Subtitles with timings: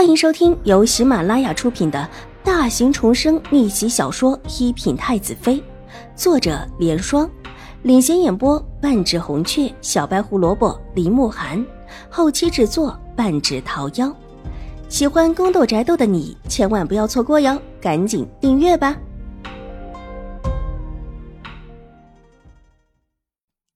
[0.00, 2.08] 欢迎收听由喜马拉雅出品的
[2.42, 5.56] 大型重生逆袭小说《一品太子妃》，
[6.16, 7.30] 作者：莲霜，
[7.82, 11.62] 领衔演播：半指红雀、小白胡萝卜、林慕寒，
[12.08, 14.10] 后期制作：半指桃夭。
[14.88, 18.98] 喜欢宫斗宅斗的你千万不要错过哟，赶紧订阅吧！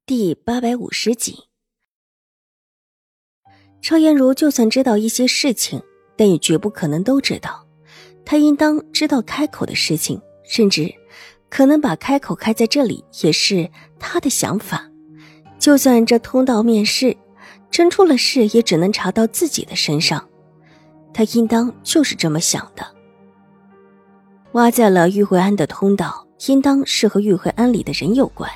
[0.07, 1.37] 第八百五十集，
[3.83, 5.82] 超颜如就算知道一些事情。
[6.17, 7.67] 但也绝不可能都知道，
[8.25, 10.93] 他应当知道开口的事情，甚至
[11.49, 14.89] 可能把开口开在这里也是他的想法。
[15.59, 17.17] 就算这通道面试
[17.71, 20.29] 真出了事，也只能查到自己的身上。
[21.13, 22.85] 他应当就是这么想的。
[24.53, 28.51] 挖在了玉慧安的通道，应当是和玉慧安里的人有关。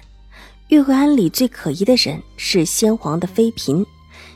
[0.68, 3.86] 玉慧安里最可疑的人是先皇的妃嫔，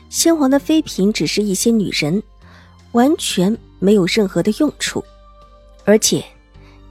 [0.09, 2.21] 先皇的妃嫔只是一些女人。
[2.93, 5.03] 完全没有任何的用处，
[5.85, 6.23] 而且，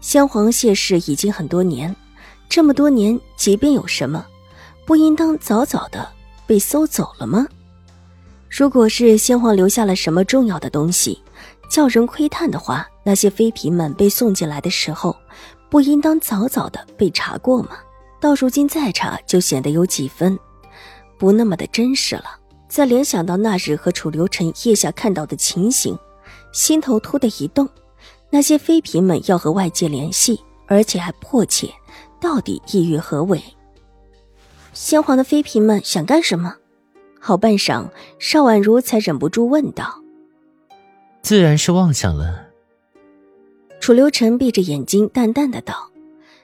[0.01, 1.95] 先皇谢世已经很多年，
[2.49, 4.25] 这么多年，即便有什么，
[4.85, 6.09] 不应当早早的
[6.47, 7.47] 被搜走了吗？
[8.51, 11.19] 如果是先皇留下了什么重要的东西，
[11.71, 15.17] 叫人窥探的话，那些妃嫔们被送进来的时候，
[15.71, 17.79] 不应当早早的被查过吗？
[18.21, 20.39] 到如今再查，就显得有几分
[21.17, 22.42] 不那么的真实了。
[22.73, 25.95] 再联想到那日和楚留臣腋下看到的情形，
[26.53, 27.69] 心头突的一动。
[28.31, 31.69] 那些妃嫔们要和外界联系，而且还迫切，
[32.19, 33.39] 到底意欲何为？
[34.73, 36.55] 先皇的妃嫔们想干什么？
[37.21, 40.03] 好半晌，邵婉如才忍不住问道
[41.21, 42.47] ：“自然是妄想了。”
[43.81, 45.91] 楚留臣闭着眼睛，淡淡的道：“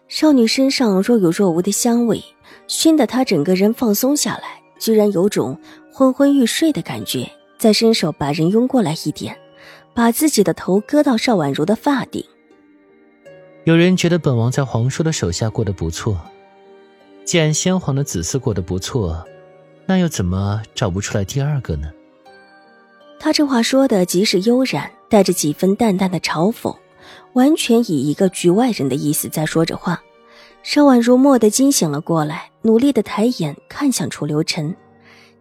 [0.09, 2.23] 少女身上若有若无的香味，
[2.67, 5.59] 熏得她整个人放松下来，居然有种……”
[5.99, 9.37] 昏昏欲睡的感觉，再伸手把人拥过来一点，
[9.93, 12.25] 把自己的头搁到邵婉如的发顶。
[13.65, 16.17] 有人觉得本王在皇叔的手下过得不错，
[17.25, 19.27] 既然先皇的子嗣过得不错，
[19.87, 21.91] 那又怎么找不出来第二个呢？
[23.19, 26.77] 他这话说的极是悠然，带着几分淡淡的嘲讽，
[27.33, 30.01] 完全以一个局外人的意思在说着话。
[30.63, 34.77] 邵婉如蓦地惊醒了过来，努力的抬眼看向楚留臣。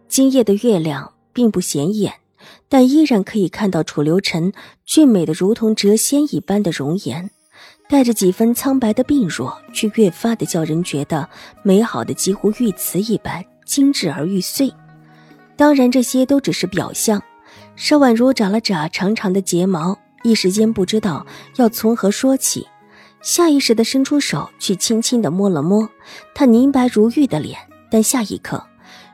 [0.08, 2.14] 今夜的月亮并不显眼，
[2.68, 4.52] 但依然可以看到楚留臣
[4.86, 7.30] 俊美的如同谪仙一般的容颜，
[7.90, 11.28] 带着几分苍白的病弱，却越发的叫人觉得
[11.62, 14.72] 美好的几乎玉瓷一般精致而玉碎。
[15.56, 17.22] 当然，这些都只是表象。
[17.76, 21.26] 邵婉如眨了眨长长的睫毛，一时间不知道
[21.56, 22.66] 要从何说起，
[23.20, 25.88] 下意识的伸出手去轻轻的摸了摸
[26.34, 27.58] 她凝白如玉的脸，
[27.90, 28.64] 但下一刻。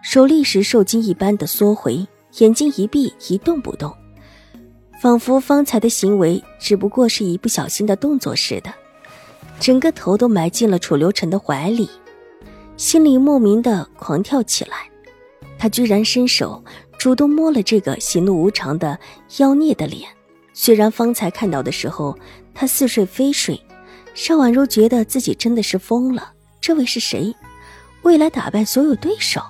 [0.05, 3.91] 手立时受惊一般的缩回，眼睛一闭，一动不动，
[5.01, 8.71] 仿佛方才的行为只不过是一不小心的动作似的。
[9.59, 11.89] 整个头都埋进了楚留臣的怀里，
[12.77, 14.77] 心里莫名的狂跳起来。
[15.59, 16.63] 他居然伸手
[16.99, 18.99] 主动摸了这个喜怒无常的
[19.39, 20.07] 妖孽的脸。
[20.53, 22.17] 虽然方才看到的时候
[22.53, 23.59] 他似睡非睡，
[24.13, 26.35] 邵婉如觉得自己真的是疯了。
[26.61, 27.35] 这位是谁？
[28.03, 29.41] 未来打败所有对手？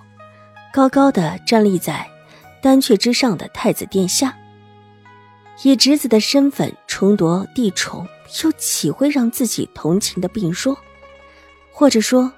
[0.75, 2.05] 高高的站立在
[2.61, 4.37] 丹阙之上的太子殿下，
[5.62, 8.09] 以侄子的身份重夺帝宠，
[8.43, 10.77] 又岂会让自己同情的病弱？
[11.71, 12.33] 或者说，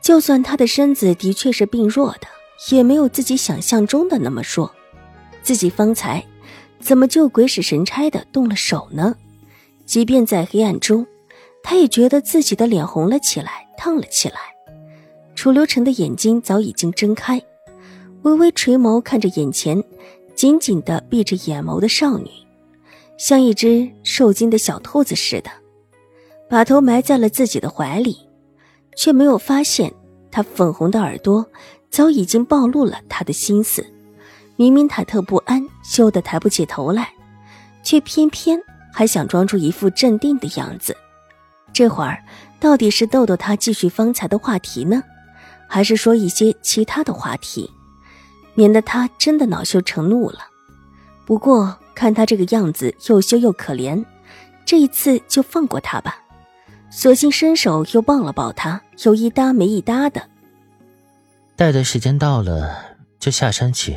[0.00, 2.28] 就算他的身子的确是病弱的，
[2.70, 4.72] 也没有自己想象中的那么弱。
[5.42, 6.24] 自己方才
[6.78, 9.16] 怎么就鬼使神差的动了手呢？
[9.84, 11.04] 即便在黑暗中，
[11.64, 14.38] 他也觉得自己的脸红了起来，烫了起来。
[15.40, 17.42] 楚留臣的眼睛早已经睁开，
[18.24, 19.82] 微微垂眸看着眼前
[20.34, 22.28] 紧紧的闭着眼眸的少女，
[23.16, 25.50] 像一只受惊的小兔子似的，
[26.46, 28.18] 把头埋在了自己的怀里，
[28.94, 29.90] 却没有发现
[30.30, 31.46] 他粉红的耳朵
[31.88, 33.82] 早已经暴露了他的心思。
[34.56, 37.14] 明明忐忑不安，羞得抬不起头来，
[37.82, 38.60] 却偏偏
[38.92, 40.94] 还想装出一副镇定的样子。
[41.72, 42.22] 这会儿
[42.60, 45.02] 到底是逗逗他继续方才的话题呢？
[45.72, 47.70] 还是说一些其他的话题，
[48.54, 50.40] 免得他真的恼羞成怒了。
[51.24, 54.04] 不过看他这个样子，又羞又可怜，
[54.66, 56.24] 这一次就放过他吧。
[56.90, 60.28] 索性伸手又抱了抱他，有一搭没一搭的。
[61.54, 63.96] 待的时间到了，就下山去，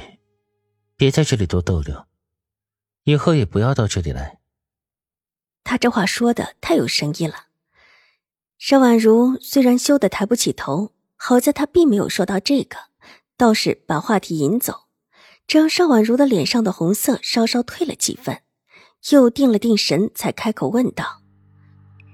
[0.96, 2.06] 别在这里多逗留，
[3.06, 4.38] 以后也不要到这里来。
[5.64, 7.46] 他这话说的太有深意了。
[8.60, 10.92] 邵婉如虽然羞得抬不起头。
[11.26, 12.76] 好在他并没有说到这个，
[13.38, 14.74] 倒是把话题引走，
[15.48, 18.40] 这让邵婉如的脸上的红色稍稍退了几分，
[19.10, 21.22] 又定了定神，才开口问道：“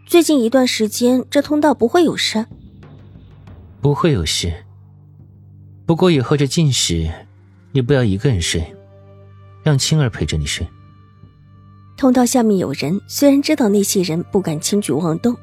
[0.05, 2.45] 最近一段时间，这通道不会有事
[3.81, 4.53] ？”“不会有事。
[5.87, 7.11] 不过以后这禁时，
[7.71, 8.63] 你不要一个人睡，
[9.63, 10.67] 让青儿陪着你睡。”
[11.97, 15.35] 通道下面有人，虽然知道那些人不敢轻举妄动，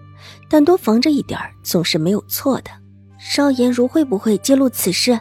[0.49, 2.71] 但多防着一点总是没有错的。
[3.28, 5.19] 邵颜如会不会揭露此事？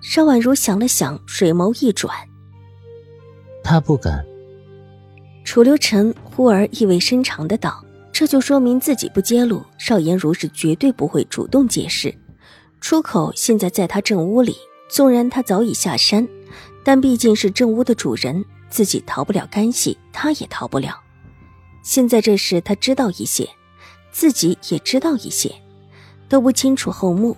[0.00, 2.16] 邵婉如想了想，水眸一转，
[3.64, 4.24] 他不敢。
[5.44, 12.14] 楚留臣忽而意味深长的道：“这就说明自己不揭露，邵颜如是绝对不会主动解释。
[12.80, 14.54] 出口现在在他正屋里，
[14.88, 16.26] 纵然他早已下山，
[16.84, 21.00] 但毕竟是正屋的主人，自己逃不了干系，他也逃不了。
[21.82, 23.48] 现在这事他知道一些，
[24.12, 25.52] 自己也知道一些。”
[26.28, 27.36] 都不清楚后幕，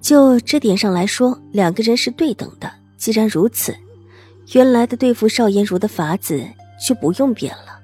[0.00, 2.70] 就这点上来说，两个人是对等的。
[2.96, 3.76] 既然如此，
[4.52, 6.44] 原来的对付邵颜如的法子
[6.86, 7.78] 就不用变了。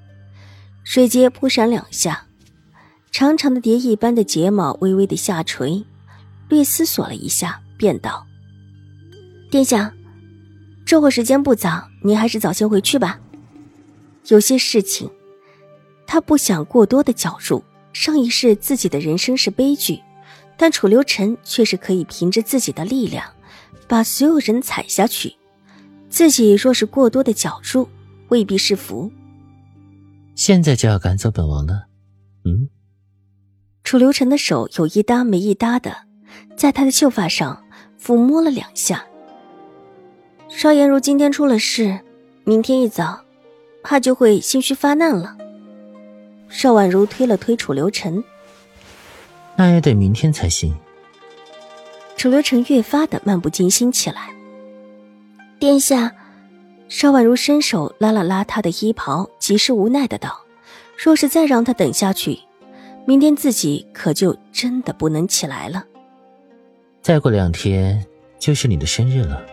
[0.83, 2.27] 水阶扑闪两下，
[3.11, 5.85] 长长的蝶一般的睫毛微微的下垂，
[6.49, 8.27] 略思索了一下，便道
[9.51, 9.93] ：“殿下，
[10.85, 13.21] 这会时间不早，您还是早些回去吧。
[14.29, 15.11] 有些事情，
[16.07, 17.63] 他不想过多的搅入。
[17.95, 20.03] 上一世自己的人生是悲剧。”
[20.57, 23.25] 但楚留臣却是可以凭着自己的力量，
[23.89, 25.35] 把所有人踩下去。
[26.09, 27.89] 自己若是过多的搅入，
[28.29, 29.11] 未必是福。
[30.37, 31.87] 现在就要赶走本王了，
[32.45, 32.69] 嗯？
[33.83, 35.97] 楚留臣的手有一搭没一搭的，
[36.57, 37.65] 在他的秀发上
[38.01, 39.05] 抚摸了两下。
[40.49, 41.99] 邵颜如今天出了事，
[42.45, 43.25] 明天一早，
[43.83, 45.37] 怕就会心虚发难了。
[46.55, 48.23] 邵婉如推了推楚留臣。
[49.57, 50.73] 那也得明天才行。
[52.17, 54.31] 楚留臣越发的漫不经心起来。
[55.59, 56.15] 殿下，
[56.89, 60.43] 邵婉如伸手拉了拉他的衣袍，极是无奈的道
[60.97, 62.39] ：“若是再让他等下去，
[63.05, 65.85] 明天自己可就真的不能起来了。”
[67.03, 68.07] 再过两天
[68.39, 69.45] 就是你的生日了，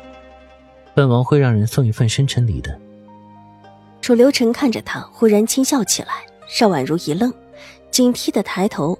[0.93, 2.79] 本王会让人送一份生辰礼的。
[4.01, 6.09] 楚留臣看着他，忽然轻笑起来。
[6.51, 7.33] 邵婉如一愣，
[7.91, 8.99] 警惕的抬头。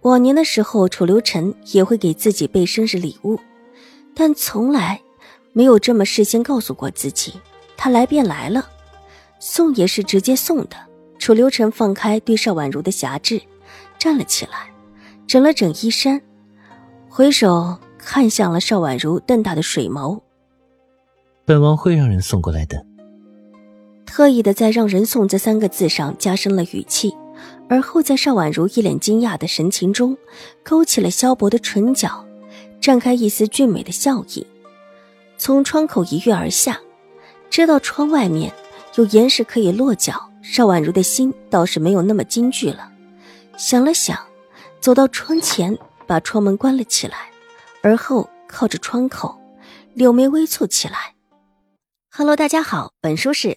[0.00, 3.38] 往年的时候，楚留臣也会给自己备生日礼物，
[4.14, 4.98] 但从来
[5.52, 7.34] 没有这么事先告诉过自己。
[7.76, 8.66] 他来便来了，
[9.38, 10.76] 送也是直接送的。
[11.18, 13.42] 楚留臣放开对邵婉如的辖制，
[13.98, 14.72] 站了起来，
[15.26, 16.18] 整了整衣衫，
[17.10, 20.18] 回首看向了邵婉如瞪大的水眸。
[21.44, 22.86] 本王会让人送过来的。
[24.10, 27.16] 特意的在“让人送”这三个字上加深了语气。
[27.68, 30.18] 而后，在邵婉如一脸惊讶的神情中，
[30.64, 32.26] 勾起了萧薄的唇角，
[32.82, 34.44] 绽开一丝俊美的笑意。
[35.38, 36.80] 从窗口一跃而下，
[37.50, 38.52] 知道窗外面
[38.96, 42.90] 有岩石可以落脚，邵婉如的心倒是没有那么惊惧了。
[43.56, 44.18] 想了想，
[44.80, 45.78] 走到窗前，
[46.08, 47.30] 把窗门关了起来，
[47.80, 49.40] 而后靠着窗口，
[49.94, 51.14] 柳眉微蹙起来。
[52.12, 53.56] Hello，大家好，本书是